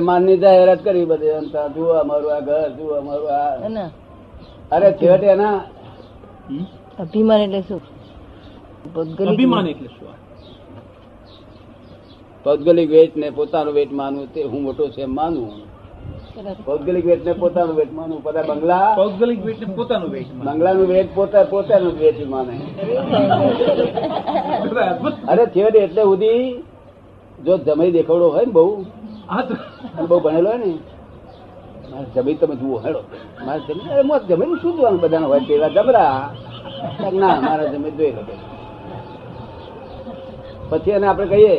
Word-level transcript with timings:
માનની 0.00 0.38
જાહેરાત 0.38 0.80
કરી 0.84 1.06
બધી. 1.06 1.34
અંત 1.40 1.54
જુઓ 1.74 1.92
અમારું 2.02 2.30
આ 2.36 2.40
ઘર 2.40 2.70
જુઓ 2.78 2.92
અમારું 3.00 3.30
આ. 3.30 3.90
અરે 4.72 4.88
છેવટે 4.92 5.26
એના 5.26 5.58
અભિમાન 6.98 7.40
એટલે 7.40 7.60
શું? 7.68 7.80
અભિમાન 9.30 9.66
એટલે 9.66 9.88
શું 9.88 10.08
ભૌગોલિક 12.44 12.88
વેટ 12.90 13.16
ને 13.16 13.28
પોતાનું 13.30 13.74
વેટ 13.74 13.92
માનવું 13.92 14.26
તે 14.34 14.40
હું 14.42 14.60
મોટો 14.62 14.84
છે 14.90 15.04
માનવું 15.18 15.52
ભૌગોલિક 16.66 17.04
વેટ 17.10 17.22
ને 17.26 17.32
પોતાનું 17.32 17.76
વેટ 17.76 17.92
માનવું. 17.92 18.20
બધા 18.24 18.46
બંગલા 18.50 18.88
ભૌગોલિક 18.96 19.40
વેટ 19.46 19.60
ને 19.60 19.66
પોતાનું 19.74 20.10
વેટ 20.14 20.28
માને. 20.34 20.44
બંગલાનું 20.46 20.86
વેટ 20.92 21.08
પોતા 21.14 21.44
પોતાનું 21.44 21.94
વેટ 22.00 22.18
માને. 22.32 22.54
અરે 25.30 25.44
છેવટે 25.54 25.78
એટલે 25.86 26.02
સુધી 26.02 26.44
જો 27.44 27.52
જમાઈ 27.66 27.94
દેખાડો 27.96 28.26
હોય 28.34 28.46
ને 28.46 28.52
બહુ 28.52 28.64
બહુ 30.08 30.16
ભણેલો 30.20 30.48
હોય 30.50 30.58
ને. 30.58 30.70
મારે 31.90 32.06
જમીન 32.14 32.36
તમે 32.38 32.54
જુઓ 32.56 32.76
હેડો. 32.84 33.00
મારે 33.46 33.60
જમીન 33.68 34.06
મોત 34.06 34.22
જમીન 34.28 34.50
શું 34.60 34.72
જોવાનું 34.76 35.00
બધાને 35.00 35.26
હોય 35.26 35.44
પેલા 35.48 35.70
જમરા 35.76 36.14
ના 37.12 37.36
મારા 37.40 37.72
જમીન 37.72 37.94
જોઈ 37.98 38.12
લો 38.12 38.22
પછી 40.70 40.90
એને 40.90 41.06
આપણે 41.06 41.26
કહીએ 41.26 41.54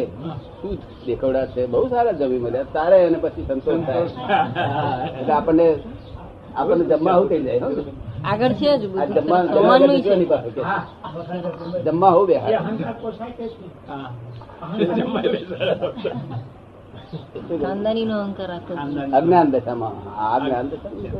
શું 0.61 0.73
દેખવડા 1.05 1.45
છે? 1.53 1.61
બહુ 1.67 1.87
સારા 1.89 2.17
જમી 2.19 2.39
મળ્યા. 2.39 2.71
તારે 2.73 2.97
એને 3.07 3.17
પછી 3.17 3.45
સંતોષ 3.47 3.81
થાય. 3.87 4.05
એટલે 5.19 5.33
આપણને 5.33 5.67
આપણને 6.55 6.83
જમવા 6.91 7.13
આવું 7.13 7.29
થઈ 7.29 7.43
જાય. 7.43 7.61
આગળ 8.31 8.53
છે 8.53 8.69
જ 8.77 8.83
જમવા 11.85 12.11
હોઉં 12.11 12.25
બે. 12.27 12.35
ખાનદાની 17.63 18.05
નો 18.09 18.15
અહંકાર. 18.25 18.51
અજ્ઞાન 19.17 19.47
દશામાં 19.53 19.95
અજ્ઞાન 20.35 20.65
દશામાં 20.71 21.15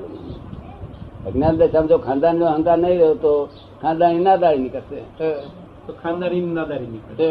અજ્ઞાન 1.28 1.56
દશામાં 1.60 1.90
જો 1.92 1.98
ખાનદાની 2.08 2.42
નો 2.42 2.48
અહંકાર 2.54 2.78
નહીં 2.84 2.98
રહ્યો 3.00 3.16
તો 3.26 3.32
ખાનદાની 3.82 4.24
નાદારી 4.28 4.62
નીકળશે. 4.66 5.00
તો 5.86 5.92
ખાનદાની 6.04 6.44
નાદારી 6.58 6.92
નીકળે 6.94 7.28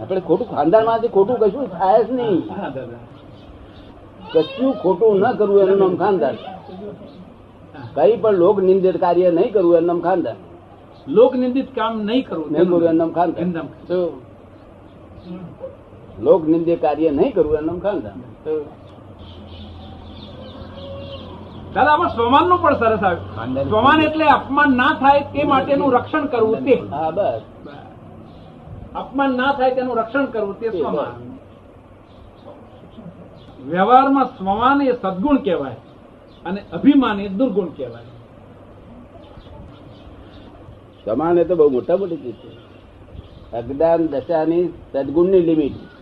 આપણે 0.00 0.20
ખોટું 0.28 0.46
ખાનદાનમાંથી 0.54 1.14
ખોટું 1.16 1.36
કશું 1.42 1.66
થાય 1.76 2.00
જ 2.06 2.08
નહીં. 2.18 2.38
કશું 4.32 4.72
ખોટું 4.82 5.12
ન 5.22 5.24
કરવું 5.38 5.60
એનું 5.64 5.78
નામ 5.82 5.94
ખાનદાન. 6.02 6.36
કઈ 7.96 8.14
પણ 8.22 8.36
લોક 8.42 8.56
નિંદિત 8.68 8.96
કાર્ય 9.04 9.28
નહીં 9.38 9.50
કરવું 9.54 9.74
એનું 9.78 9.88
નામ 9.90 10.00
ખાનદાન. 10.06 10.38
લોક 11.16 11.32
નિંદિત 11.42 11.68
કામ 11.78 11.92
નહીં 12.08 12.22
કરવું. 12.28 12.48
નહીં 12.52 12.66
કરવું 12.68 12.88
એનું 12.90 12.98
નામ 13.02 13.10
ખાનદાન. 13.18 13.66
લોક 16.20 16.48
નિંદિત 16.48 16.80
કાર્ય 16.80 17.10
નહીં 17.10 17.34
કરવું 17.34 17.56
એનું 17.56 17.82
ખાનદાન. 17.82 18.18
દાદા 21.74 21.92
આમાં 21.92 22.08
સ્વમાનનું 22.08 22.62
પણ 22.62 22.74
સરસ 22.74 23.02
આવ્યું 23.02 23.68
સ્વમાન 23.68 24.00
એટલે 24.00 24.24
અપમાન 24.24 24.76
ના 24.76 24.92
થાય 25.00 25.20
તે 25.20 25.44
માટેનું 25.44 25.92
રક્ષણ 25.92 26.26
કરવું 26.26 26.64
તે. 26.64 26.74
હા 26.74 27.10
બસ. 27.10 27.40
અપમાન 28.94 29.36
ના 29.36 29.52
થાય 29.52 29.74
તેનું 29.74 29.96
રક્ષણ 29.96 30.24
કરવું 30.24 30.60
તે 30.60 30.68
સ્વમાન. 30.68 31.36
વ્યવહારમાં 33.68 34.26
સ્વમાન 34.26 34.82
એ 34.82 34.92
સદગુણ 34.92 35.36
કહેવાય 35.36 35.76
અને 36.44 36.60
અભિમાન 36.72 37.20
એ 37.20 37.28
દુર્ગુણ 37.28 37.66
કહેવાય. 37.66 38.02
સમાન 41.04 41.38
એ 41.38 41.44
તો 41.44 41.56
બહુ 41.56 41.70
મોટા 41.70 41.96
મોટી 41.96 42.16
ચીજ 42.16 42.34
છે. 42.34 42.66
અજ્ઞાન 43.56 44.06
દશાની 44.06 44.68
સદગુણની 44.92 45.40
લિમિટ. 45.40 45.95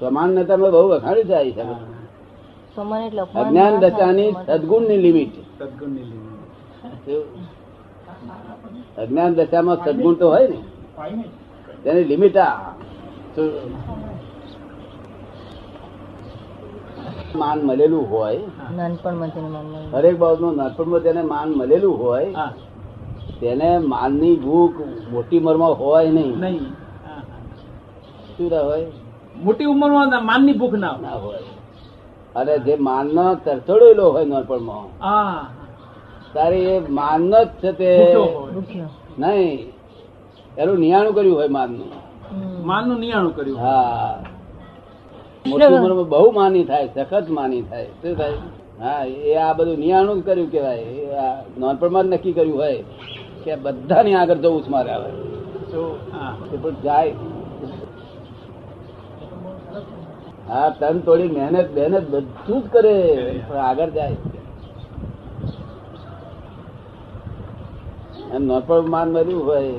સમાન 0.00 0.44
બહુ 0.56 0.88
વખાણી 0.88 1.24
થાય 1.24 1.50
છે 1.50 1.62
અજ્ઞાન 3.34 3.80
દશાની 3.80 4.32
સદગુણની 4.46 4.98
લિમિટ. 4.98 5.32
સદગુણની 5.58 6.02
લિમિટ. 6.02 7.20
અજ્ઞાન 8.98 9.34
દશામાં 9.34 9.76
સદગુણ 9.84 10.14
તો 10.14 10.30
હોય 10.30 10.46
ને. 10.46 10.58
તેની 11.84 12.04
લિમિટ 12.04 12.36
આ. 12.36 12.72
માન 17.36 17.58
મળેલું 17.58 18.10
હોય. 18.10 18.40
નાનપણમાં. 18.76 19.28
હરેક 19.92 20.18
બાબતનું 20.18 20.56
નાનપણમાં 20.56 21.00
તેને 21.00 21.22
માન 21.22 21.48
મળેલું 21.50 22.04
હોય 22.04 22.32
હા. 22.32 22.52
તેને 23.40 23.78
માનની 23.78 24.36
ભૂખ 24.36 24.80
મોટી 25.12 25.38
ઉંમરમાં 25.38 25.70
હોય 25.70 26.10
નહીં. 26.10 26.34
શું 28.36 28.50
હોય? 28.64 28.86
મોટી 29.42 29.64
ઉંમરમાં 29.64 30.24
માનની 30.26 30.52
ભૂખ 30.52 30.74
ના 30.74 30.90
હોય. 30.90 31.02
ના 31.02 31.16
હોય. 31.16 31.38
અને 32.36 32.58
જે 32.58 32.76
માનનો 32.76 33.34
તરતડેલો 33.34 34.10
હોય 34.10 34.24
નાનપણમાં 34.24 34.86
તારે 36.34 36.58
એ 36.58 36.78
માનનો 36.88 37.44
જ 37.44 37.48
છે 37.48 37.72
તે. 37.72 37.90
નહીં. 39.18 39.72
એનું 40.58 40.78
નિયાણું 40.78 41.14
કર્યું 41.14 41.36
હોય 41.36 41.48
માનનું. 41.48 41.90
માનનું 42.66 42.98
નિયાણું 42.98 43.36
કર્યું 43.36 43.58
હા. 43.58 44.22
મોટી 45.46 45.66
ઉંમરમાં 45.66 46.08
બહુ 46.08 46.30
માની 46.30 46.64
થાય 46.64 46.88
સખત 46.94 47.26
માની 47.30 47.62
થાય. 47.62 47.86
શું 48.02 48.16
થાય? 48.16 48.32
હા 48.80 49.04
એ 49.04 49.34
આ 49.34 49.52
બધું 49.52 49.78
નિયાણું 49.78 50.24
કર્યું 50.24 50.50
કેવાય 50.50 50.84
નાનપણમાં 51.58 52.04
જ 52.04 52.06
નક્કી 52.06 52.32
કર્યું 52.32 52.58
હોય. 52.58 52.84
કે 53.44 53.56
બધાની 53.56 54.14
આગળ 54.14 54.38
જવું 54.38 54.60
જ 54.64 54.66
મારે 54.68 54.90
આવે 54.90 55.10
પણ 56.56 56.76
જાય. 56.82 57.14
હા 60.48 60.68
તન 60.80 60.96
થોડી 61.00 61.28
મહેનત 61.28 61.68
મહેનત 61.76 62.06
બધું 62.08 62.60
જ 62.62 62.64
કરે 62.72 62.94
પણ 63.48 63.60
આગળ 63.62 63.90
જાય. 63.90 64.16
માન 68.94 69.08
મળ્યું 69.08 69.44
હોય 69.46 69.74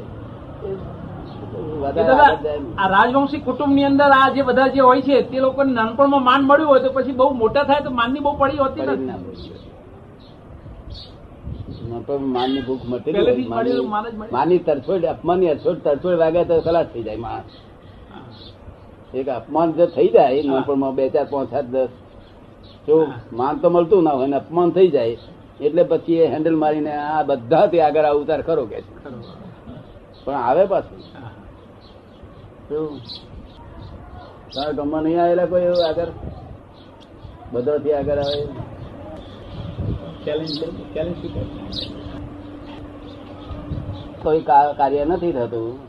રાજવંશી 2.89 3.39
કુટુંબની 3.39 3.85
અંદર 3.85 4.09
આ 4.11 4.29
જે 4.29 4.41
બધા 4.43 4.67
જે 4.67 4.81
હોય 4.81 5.01
છે 5.01 5.21
તે 5.31 5.37
લોકોને 5.39 5.71
નાનપણમાં 5.73 6.23
માન 6.23 6.41
મળ્યું 6.43 6.69
હોય 6.69 6.83
તો 6.85 6.91
પછી 6.91 7.17
બહુ 7.19 7.27
મોટા 7.33 7.63
થાય 7.63 7.81
તો 7.81 7.91
માનની 7.91 8.19
બહુ 8.19 8.33
પડી 8.37 8.57
હોતી 8.57 8.87
નથી. 8.87 9.15
માનની 12.35 12.61
ભૂખ 12.61 12.85
મટી 12.85 13.13
માન 14.33 14.49
તરછોડ 14.67 15.05
અપમાનની 15.05 15.49
અછોડ 15.49 15.77
તરછોડ 15.85 16.17
વાગ્યા 16.23 16.49
તો 16.49 16.55
ખલાસ 16.61 16.87
થઈ 16.93 17.03
જાય 17.03 17.17
માણસ. 17.17 17.51
એક 19.13 19.27
અપમાન 19.29 19.73
જો 19.77 19.85
થઈ 19.95 20.09
જાય 20.15 20.41
નાનપણમાં 20.43 20.95
બે 20.95 21.05
ચાર 21.09 21.27
પાંચ 21.31 21.49
સાત 21.49 21.65
દસ 21.65 21.91
જો 22.87 22.95
માન 23.33 23.55
તો 23.61 23.67
મળતું 23.69 24.03
ના 24.03 24.15
હોય 24.19 24.27
ને 24.27 24.37
અપમાન 24.37 24.69
થઈ 24.71 24.89
જાય 24.89 25.17
એટલે 25.59 25.83
પછી 25.83 26.19
એ 26.23 26.27
હેન્ડલ 26.33 26.57
મારીને 26.63 26.93
આ 26.93 27.23
બધા 27.23 27.65
તે 27.67 27.77
આગળ 27.81 28.05
આ 28.05 28.15
ઉતાર 28.21 28.41
ખરો 28.41 28.65
કે. 28.65 28.79
પણ 30.25 30.35
આવે 30.49 30.63
પાછું. 30.65 30.99
શું 32.67 32.87
તારા 34.53 34.75
ગમવા 34.77 35.01
નહીં 35.01 35.19
આવેલા 35.23 35.49
કોઈ 35.51 35.65
એવું 35.69 35.83
આગળ? 35.89 36.11
બધાથી 37.53 37.93
આગળ 37.93 38.21
આવે? 38.25 38.64
શું 40.25 40.74
કોઈ 44.24 44.41
કાર્ય 44.78 45.06
નથી 45.06 45.31
થતું. 45.31 45.80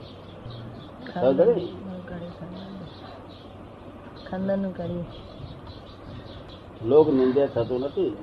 ખાનદાનનું 4.31 4.77
કાર્ય 4.77 5.03
લોક 6.85 7.09
નિંદા 7.09 7.47
થતું 7.47 7.81
નથી. 7.81 8.17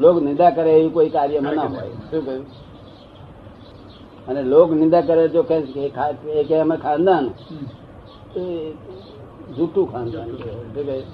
લોક 0.00 0.22
નિંદા 0.22 0.50
કરે 0.50 0.72
એવું 0.72 0.94
કોઈ 0.94 1.08
કાર્યમાં 1.08 1.54
ના 1.54 1.62
હોય. 1.62 1.90
શું 2.10 2.26
કહ્યું? 2.26 2.46
અને 4.28 4.42
લોક 4.42 4.72
નિંદા 4.72 5.00
કરે 5.00 5.28
જો 5.28 5.42
કે 5.42 5.62
કે 5.62 5.90
એ 6.30 6.44
કે 6.44 6.58
અમે 6.58 6.76
ખાનદાન. 6.76 7.30
જૂઠું 9.56 9.92
ખાનદાન 9.92 10.30
શું 10.30 10.74
કહ્યું? 10.74 11.04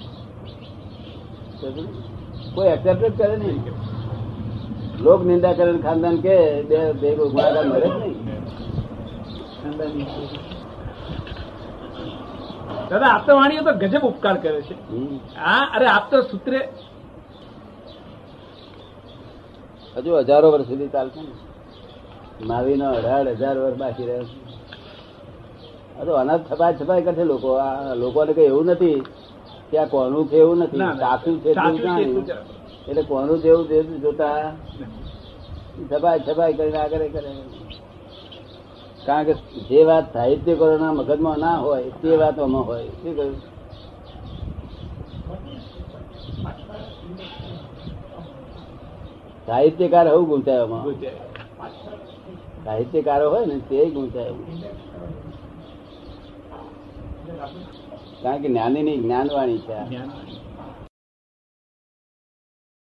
કોઈ 2.55 2.69
એક્સેપ્ટ 2.75 3.03
જ 3.05 3.11
કરે 3.19 3.35
નહીં. 3.37 3.59
લોક 5.03 5.21
નિંદા 5.29 5.53
કરે 5.57 5.71
ખાનદાન 5.87 6.15
કે 6.25 6.35
બે 6.69 6.77
બે 7.01 7.09
ગુણાકાર 7.17 7.65
મળે 7.71 7.87
જ 7.87 7.95
નહીં. 8.01 8.17
દાદા 12.89 13.11
આપ 13.15 13.27
વાણીઓ 13.29 13.61
તો 13.67 13.71
ગજબ 13.81 14.03
ઉપકાર 14.11 14.35
કરે 14.43 14.61
છે. 14.67 14.75
હા 15.43 15.63
અરે 15.75 15.87
આપ 15.95 16.05
તો 16.11 16.17
સૂત્રે 16.31 16.59
હજુ 19.95 20.11
હજારો 20.19 20.47
વર્ષ 20.53 20.67
સુધી 20.71 20.91
ચાલશે 20.95 21.21
ને. 21.21 21.33
માવીનો 22.49 22.87
અઢાર 22.97 23.25
હજાર 23.39 23.55
વર્ષ 23.63 23.77
બાકી 23.81 24.07
રહ્યો 24.09 24.25
છે. 24.29 24.37
અનાથ 25.99 26.07
તો 26.07 26.13
અનાજ 26.23 26.41
છપાય 26.49 26.73
છપાય 26.79 27.01
કરશે 27.05 27.23
લોકો. 27.31 27.49
આ 27.65 27.93
લોકોને 28.01 28.31
કઈ 28.37 28.49
એવું 28.51 28.65
નથી. 28.71 28.99
કે 29.71 29.77
આ 29.77 29.85
કોનું 29.85 30.27
છે 30.29 30.37
એવું 30.37 30.57
નથી. 30.57 30.77
સાચું 30.99 31.35
છે. 31.41 31.51
એટલું 32.87 33.07
કોનું 33.07 33.37
છે 33.39 33.47
એવું 33.47 34.01
જોતા 34.01 34.51
છપાય 35.91 36.19
છપાય 36.19 36.53
કરીને 36.53 36.77
આગળ 36.77 37.03
કરે 37.07 37.31
કારણ 39.05 39.25
કે 39.25 39.33
જે 39.69 39.83
વાત 39.83 40.05
સાહિત્યકારોના 40.13 40.93
મગજમાં 40.93 41.39
ના 41.39 41.57
હોય 41.57 41.89
તે 42.01 42.15
વાત 42.15 42.39
આમાં 42.39 42.65
હોય. 42.65 42.87
શું 43.01 43.15
કહ્યું? 43.15 43.37
સાહિત્યકાર 49.47 50.05
હું 50.07 50.25
ગુંચાય 50.27 50.61
આમાં. 50.61 50.83
સાહિત્યકારો 52.65 53.25
હોય 53.29 53.45
ને 53.45 53.57
તે 53.69 53.85
ગુંચાય. 53.89 54.33
કારણ 58.23 58.41
કે 58.41 58.47
જ્ઞાની 58.47 58.83
ની 58.83 58.97
જ્ઞાનવાણી 58.97 59.59
છે. 59.59 59.77